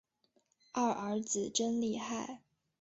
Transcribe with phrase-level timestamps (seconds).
[0.71, 2.41] 二儿子真厉害